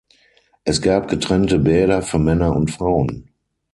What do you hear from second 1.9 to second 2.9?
für Männer und